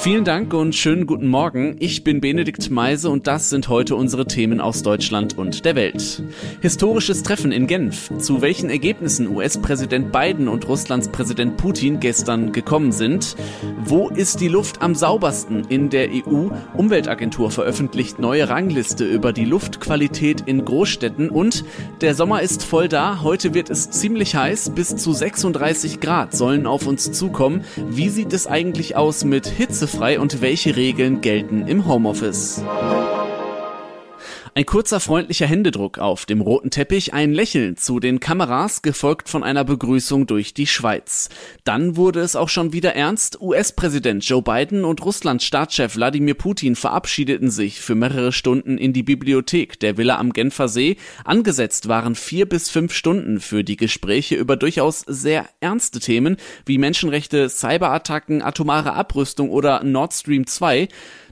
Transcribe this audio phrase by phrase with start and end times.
[0.00, 1.74] Vielen Dank und schönen guten Morgen.
[1.80, 6.22] Ich bin Benedikt Meise und das sind heute unsere Themen aus Deutschland und der Welt.
[6.60, 8.12] Historisches Treffen in Genf.
[8.18, 13.34] Zu welchen Ergebnissen US-Präsident Biden und Russlands Präsident Putin gestern gekommen sind.
[13.84, 16.48] Wo ist die Luft am saubersten in der EU?
[16.74, 21.64] Umweltagentur veröffentlicht neue Rangliste über die Luftqualität in Großstädten und
[22.02, 23.22] der Sommer ist voll da.
[23.24, 24.70] Heute wird es ziemlich heiß.
[24.70, 27.64] Bis zu 36 Grad sollen auf uns zukommen.
[27.90, 29.87] Wie sieht es eigentlich aus mit Hitze?
[29.88, 32.62] Hitzefrei und welche Regeln gelten im Homeoffice.
[34.58, 39.44] Ein kurzer freundlicher Händedruck auf dem roten Teppich, ein Lächeln zu den Kameras, gefolgt von
[39.44, 41.28] einer Begrüßung durch die Schweiz.
[41.62, 43.40] Dann wurde es auch schon wieder ernst.
[43.40, 49.04] US-Präsident Joe Biden und Russlands Staatschef Wladimir Putin verabschiedeten sich für mehrere Stunden in die
[49.04, 50.96] Bibliothek der Villa am Genfer See.
[51.24, 56.36] Angesetzt waren vier bis fünf Stunden für die Gespräche über durchaus sehr ernste Themen
[56.66, 60.88] wie Menschenrechte, Cyberattacken, atomare Abrüstung oder Nord Stream 2.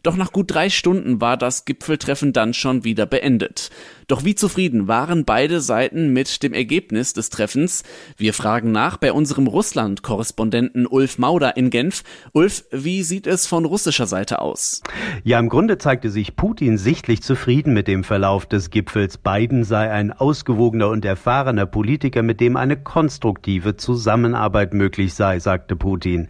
[0.07, 3.71] Doch nach gut drei Stunden war das Gipfeltreffen dann schon wieder beendet.
[4.09, 7.83] Doch wie zufrieden waren beide Seiten mit dem Ergebnis des Treffens?
[8.17, 12.05] Wir fragen nach bei unserem Russland-Korrespondenten Ulf Mauder in Genf.
[12.33, 14.81] Ulf, wie sieht es von russischer Seite aus?
[15.25, 19.19] Ja, im Grunde zeigte sich Putin sichtlich zufrieden mit dem Verlauf des Gipfels.
[19.19, 25.75] Biden sei ein ausgewogener und erfahrener Politiker, mit dem eine konstruktive Zusammenarbeit möglich sei, sagte
[25.75, 26.29] Putin.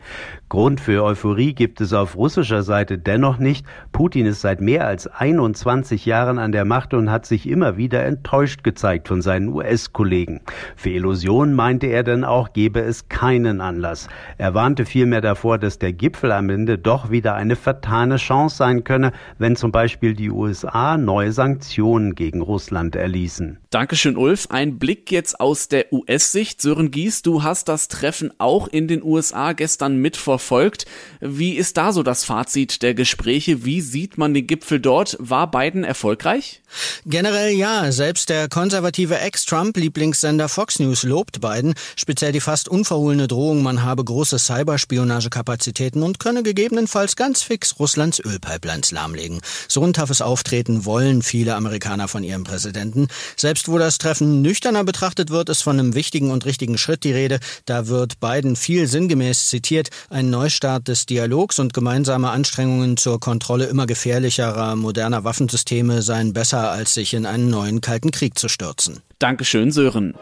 [0.48, 3.66] Grund für Euphorie gibt es auf russischer Seite dennoch nicht.
[3.90, 7.76] Putin ist seit mehr als 21 Jahren an der Macht und hat sich immer immer
[7.76, 10.40] wieder enttäuscht gezeigt von seinen US-Kollegen.
[10.76, 14.08] Für Illusionen meinte er dann auch, gebe es keinen Anlass.
[14.38, 18.84] Er warnte vielmehr davor, dass der Gipfel am Ende doch wieder eine vertane Chance sein
[18.84, 23.58] könne, wenn zum Beispiel die USA neue Sanktionen gegen Russland erließen.
[23.76, 24.46] Dankeschön, Ulf.
[24.48, 26.62] Ein Blick jetzt aus der US-Sicht.
[26.62, 30.86] Sören Gies, du hast das Treffen auch in den USA gestern mitverfolgt.
[31.20, 33.66] Wie ist da so das Fazit der Gespräche?
[33.66, 35.18] Wie sieht man den Gipfel dort?
[35.20, 36.62] War Biden erfolgreich?
[37.04, 43.62] Generell ja, selbst der konservative Ex-Trump-Lieblingssender Fox News lobt Biden, speziell die fast unverhohlene Drohung,
[43.62, 49.40] man habe große Cyberspionagekapazitäten und könne gegebenenfalls ganz fix Russlands Ölpipelines lahmlegen.
[49.68, 53.08] So ein toughes Auftreten wollen viele Amerikaner von ihrem Präsidenten.
[53.36, 57.12] Selbst wo das Treffen nüchterner betrachtet wird, ist von einem wichtigen und richtigen Schritt die
[57.12, 57.38] Rede.
[57.64, 63.66] Da wird Biden viel sinngemäß zitiert, ein Neustart des Dialogs und gemeinsame Anstrengungen zur Kontrolle
[63.66, 69.00] immer gefährlicherer moderner Waffensysteme seien besser, als sich in einen neuen Kalten Krieg zu stürzen.
[69.18, 70.14] Dankeschön, Sören.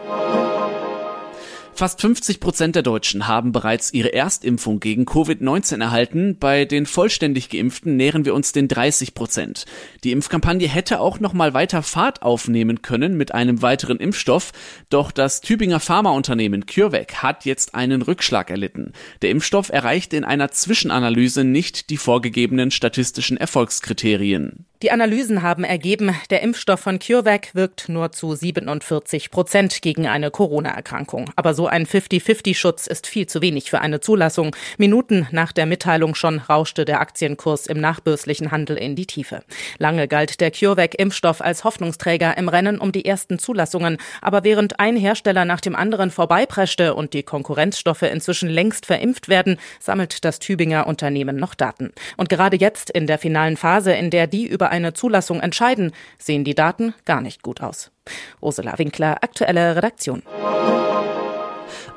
[1.77, 6.37] Fast 50 Prozent der Deutschen haben bereits ihre Erstimpfung gegen Covid-19 erhalten.
[6.39, 9.65] Bei den vollständig Geimpften nähern wir uns den 30 Prozent.
[10.05, 14.53] Die Impfkampagne hätte auch noch mal weiter Fahrt aufnehmen können mit einem weiteren Impfstoff.
[14.89, 18.93] Doch das Tübinger Pharmaunternehmen CureVac hat jetzt einen Rückschlag erlitten.
[19.23, 24.65] Der Impfstoff erreicht in einer Zwischenanalyse nicht die vorgegebenen statistischen Erfolgskriterien.
[24.85, 30.31] Die Analysen haben ergeben, der Impfstoff von CureVac wirkt nur zu 47 Prozent gegen eine
[30.31, 31.31] Corona-Erkrankung.
[31.37, 34.55] Aber so ein 50-50-Schutz ist viel zu wenig für eine Zulassung.
[34.79, 39.43] Minuten nach der Mitteilung schon rauschte der Aktienkurs im nachbörslichen Handel in die Tiefe.
[39.79, 43.99] Lange galt der CureVac-Impfstoff als Hoffnungsträger im Rennen um die ersten Zulassungen.
[44.21, 49.59] Aber während ein Hersteller nach dem anderen vorbeipreschte und die Konkurrenzstoffe inzwischen längst verimpft werden,
[49.81, 51.93] sammelt das Tübinger Unternehmen noch Daten.
[52.17, 56.45] Und gerade jetzt in der finalen Phase, in der die über eine Zulassung entscheiden, sehen
[56.45, 57.91] die Daten gar nicht gut aus.
[58.41, 60.23] Ursula Winkler, aktuelle Redaktion.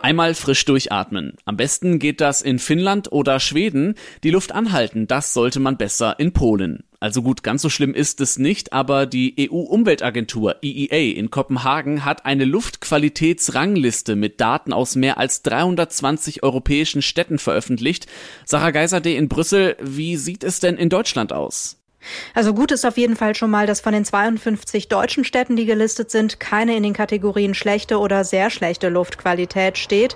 [0.02, 1.34] Einmal frisch durchatmen.
[1.46, 3.96] Am besten geht das in Finnland oder Schweden.
[4.24, 6.84] Die Luft anhalten, das sollte man besser in Polen.
[7.00, 12.26] Also gut, ganz so schlimm ist es nicht, aber die EU-Umweltagentur EEA in Kopenhagen hat
[12.26, 18.08] eine Luftqualitätsrangliste mit Daten aus mehr als 320 europäischen Städten veröffentlicht.
[18.46, 19.16] Sarah Geiser D.
[19.16, 21.78] in Brüssel, wie sieht es denn in Deutschland aus?
[22.34, 25.66] Also gut ist auf jeden Fall schon mal, dass von den 52 deutschen Städten, die
[25.66, 30.16] gelistet sind, keine in den Kategorien schlechte oder sehr schlechte Luftqualität steht.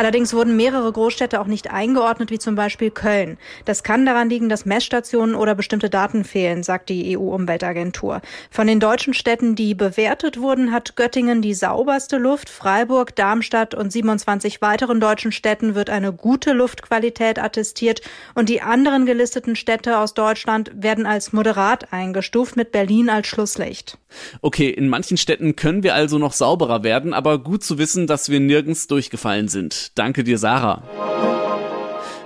[0.00, 3.36] Allerdings wurden mehrere Großstädte auch nicht eingeordnet, wie zum Beispiel Köln.
[3.66, 8.22] Das kann daran liegen, dass Messstationen oder bestimmte Daten fehlen, sagt die EU-Umweltagentur.
[8.50, 12.48] Von den deutschen Städten, die bewertet wurden, hat Göttingen die sauberste Luft.
[12.48, 18.00] Freiburg, Darmstadt und 27 weiteren deutschen Städten wird eine gute Luftqualität attestiert.
[18.34, 23.98] Und die anderen gelisteten Städte aus Deutschland werden als moderat eingestuft, mit Berlin als Schlusslicht.
[24.40, 28.30] Okay, in manchen Städten können wir also noch sauberer werden, aber gut zu wissen, dass
[28.30, 29.89] wir nirgends durchgefallen sind.
[29.94, 30.82] Danke dir, Sarah.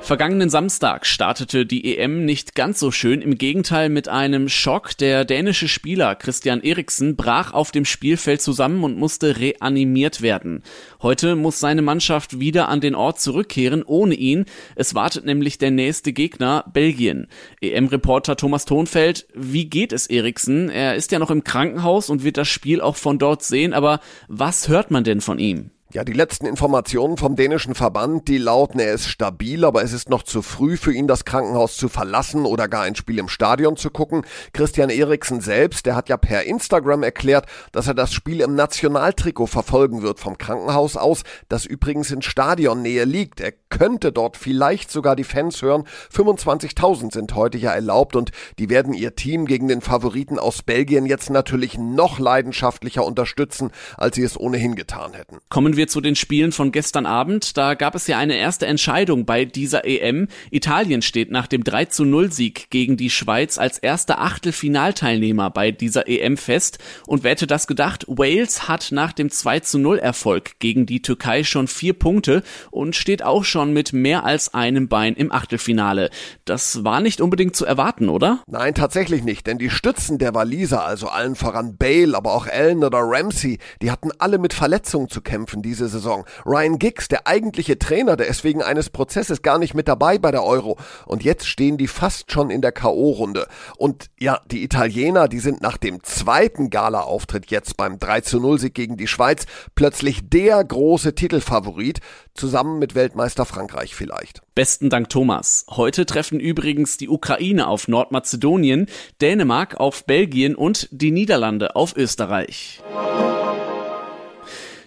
[0.05, 4.99] Vergangenen Samstag startete die EM nicht ganz so schön, im Gegenteil mit einem Schock.
[4.99, 10.63] Der dänische Spieler Christian Eriksen brach auf dem Spielfeld zusammen und musste reanimiert werden.
[11.01, 14.45] Heute muss seine Mannschaft wieder an den Ort zurückkehren, ohne ihn.
[14.77, 17.27] Es wartet nämlich der nächste Gegner, Belgien.
[17.63, 20.69] EM-Reporter Thomas Thonfeld, wie geht es Eriksen?
[20.69, 24.01] Er ist ja noch im Krankenhaus und wird das Spiel auch von dort sehen, aber
[24.29, 25.71] was hört man denn von ihm?
[25.95, 30.11] Ja, die letzten Informationen vom dänischen Verband, die lauten, er ist stabil, aber es ist
[30.11, 33.77] noch zu früh für ihn, das Krankenhaus zu verlassen oder gar ein Spiel im Stadion
[33.77, 34.27] zu gucken.
[34.53, 39.47] Christian Eriksen selbst, der hat ja per Instagram erklärt, dass er das Spiel im Nationaltrikot
[39.47, 43.39] verfolgen wird vom Krankenhaus aus, das übrigens in Stadionnähe liegt.
[43.39, 45.85] Er könnte dort vielleicht sogar die Fans hören.
[46.13, 51.07] 25.000 sind heute ja erlaubt und die werden ihr Team gegen den Favoriten aus Belgien
[51.07, 55.39] jetzt natürlich noch leidenschaftlicher unterstützen, als sie es ohnehin getan hätten.
[55.51, 57.59] Kommen wir wir zu den Spielen von gestern Abend.
[57.59, 60.29] Da gab es ja eine erste Entscheidung bei dieser EM.
[60.51, 65.73] Italien steht nach dem 3 zu 0 Sieg gegen die Schweiz als erster Achtelfinalteilnehmer bei
[65.73, 66.79] dieser EM fest.
[67.07, 68.07] Und wer hätte das gedacht?
[68.09, 72.97] Wales hat nach dem 2 zu 0 Erfolg gegen die Türkei schon vier Punkte und
[72.97, 76.09] steht auch schon mit mehr als einem Bein im Achtelfinale.
[76.47, 78.43] Das war nicht unbedingt zu erwarten, oder?
[78.47, 82.85] Nein, tatsächlich nicht, denn die Stützen der Waliser, also allen voran Bale, aber auch Allen
[82.85, 86.25] oder Ramsey, die hatten alle mit Verletzungen zu kämpfen diese Saison.
[86.47, 90.31] Ryan Giggs, der eigentliche Trainer, der ist wegen eines Prozesses gar nicht mit dabei bei
[90.31, 90.79] der Euro.
[91.05, 93.47] Und jetzt stehen die fast schon in der K.O.-Runde.
[93.77, 98.61] Und ja, die Italiener, die sind nach dem zweiten Gala-Auftritt jetzt beim 3 zu 0
[98.61, 102.01] Sieg gegen die Schweiz plötzlich der große Titelfavorit,
[102.35, 104.43] zusammen mit Weltmeister Frankreich vielleicht.
[104.55, 105.67] Besten Dank, Thomas.
[105.71, 108.87] Heute treffen übrigens die Ukraine auf Nordmazedonien,
[109.21, 112.83] Dänemark auf Belgien und die Niederlande auf Österreich.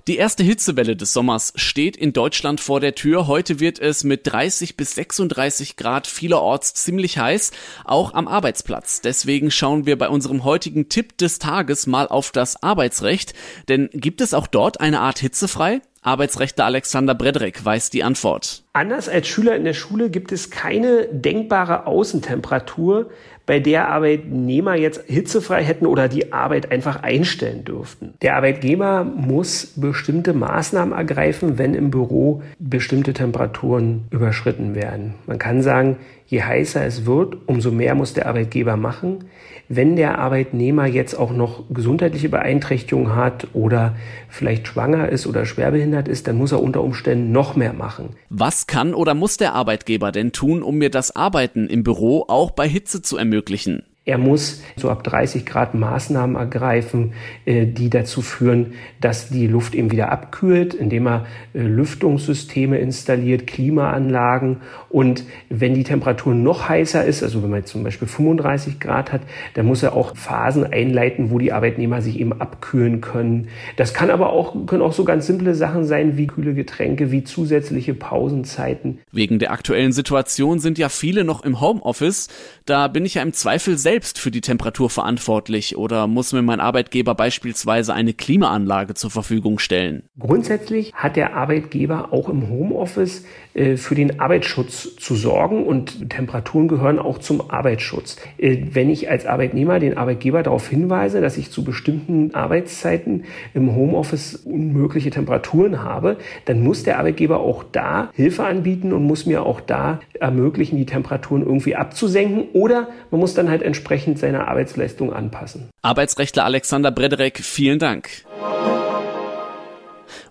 [0.08, 3.28] Die erste Hitzewelle des Sommers steht in Deutschland vor der Tür.
[3.28, 7.52] Heute wird es mit 30 bis 36 Grad vielerorts ziemlich heiß,
[7.84, 9.02] auch am Arbeitsplatz.
[9.02, 13.34] Deswegen schauen wir bei unserem heutigen Tipp des Tages mal auf das Arbeitsrecht.
[13.68, 15.82] Denn gibt es auch dort eine Art hitzefrei?
[16.08, 18.64] Arbeitsrechter Alexander Bredrek weiß die Antwort.
[18.72, 23.10] Anders als Schüler in der Schule gibt es keine denkbare Außentemperatur,
[23.46, 28.14] bei der Arbeitnehmer jetzt hitzefrei hätten oder die Arbeit einfach einstellen dürften.
[28.22, 35.16] Der Arbeitgeber muss bestimmte Maßnahmen ergreifen, wenn im Büro bestimmte Temperaturen überschritten werden.
[35.26, 35.98] Man kann sagen,
[36.28, 39.26] je heißer es wird, umso mehr muss der Arbeitgeber machen.
[39.70, 43.96] Wenn der Arbeitnehmer jetzt auch noch gesundheitliche Beeinträchtigungen hat oder
[44.30, 48.16] vielleicht schwanger ist oder schwerbehindert ist, dann muss er unter Umständen noch mehr machen.
[48.30, 52.52] Was kann oder muss der Arbeitgeber denn tun, um mir das Arbeiten im Büro auch
[52.52, 53.84] bei Hitze zu ermöglichen?
[54.08, 57.12] Er muss so ab 30 Grad Maßnahmen ergreifen,
[57.46, 63.48] äh, die dazu führen, dass die Luft eben wieder abkühlt, indem er äh, Lüftungssysteme installiert,
[63.48, 69.12] Klimaanlagen und wenn die Temperatur noch heißer ist, also wenn man zum Beispiel 35 Grad
[69.12, 69.22] hat,
[69.56, 73.50] dann muss er auch Phasen einleiten, wo die Arbeitnehmer sich eben abkühlen können.
[73.76, 77.26] Das kann aber auch, können auch so ganz simple Sachen sein wie kühle Getränke, wie
[77.26, 79.00] zusätzliche Pausenzeiten.
[79.12, 82.30] Wegen der aktuellen Situation sind ja viele noch im Homeoffice.
[82.66, 86.60] Da bin ich ja im Zweifel selbst für die Temperatur verantwortlich oder muss mir mein
[86.60, 90.04] Arbeitgeber beispielsweise eine Klimaanlage zur Verfügung stellen?
[90.20, 96.68] Grundsätzlich hat der Arbeitgeber auch im Homeoffice äh, für den Arbeitsschutz zu sorgen und Temperaturen
[96.68, 98.18] gehören auch zum Arbeitsschutz.
[98.38, 103.24] Äh, wenn ich als Arbeitnehmer den Arbeitgeber darauf hinweise, dass ich zu bestimmten Arbeitszeiten
[103.56, 109.26] im Homeoffice unmögliche Temperaturen habe, dann muss der Arbeitgeber auch da Hilfe anbieten und muss
[109.26, 113.87] mir auch da ermöglichen, die Temperaturen irgendwie abzusenken oder man muss dann halt entsprechend
[114.20, 115.70] seine Arbeitsleistung anpassen.
[115.82, 118.10] Arbeitsrechtler Alexander Brederek, vielen Dank.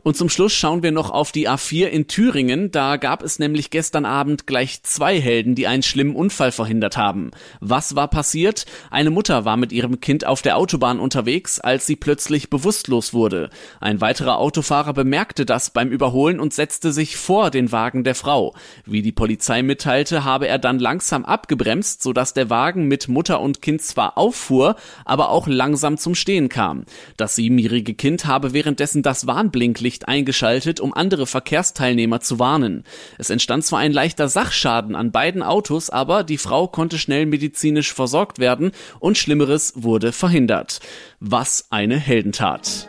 [0.07, 2.71] Und zum Schluss schauen wir noch auf die A4 in Thüringen.
[2.71, 7.33] Da gab es nämlich gestern Abend gleich zwei Helden, die einen schlimmen Unfall verhindert haben.
[7.59, 8.67] Was war passiert?
[8.93, 13.51] Eine Mutter war mit ihrem Kind auf der Autobahn unterwegs, als sie plötzlich bewusstlos wurde.
[13.81, 18.55] Ein weiterer Autofahrer bemerkte das beim Überholen und setzte sich vor den Wagen der Frau.
[18.85, 23.61] Wie die Polizei mitteilte, habe er dann langsam abgebremst, sodass der Wagen mit Mutter und
[23.61, 26.85] Kind zwar auffuhr, aber auch langsam zum Stehen kam.
[27.17, 32.85] Das siebenjährige Kind habe währenddessen das Warnblinklicht Blaulicht eingeschaltet, um andere Verkehrsteilnehmer zu warnen.
[33.19, 37.93] Es entstand zwar ein leichter Sachschaden an beiden Autos, aber die Frau konnte schnell medizinisch
[37.93, 40.81] versorgt werden und Schlimmeres wurde verhindert.
[41.21, 42.89] Was eine Heldentat.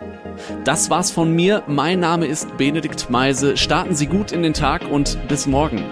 [0.65, 1.63] Das war's von mir.
[1.67, 3.57] Mein Name ist Benedikt Meise.
[3.57, 5.83] Starten Sie gut in den Tag und bis morgen.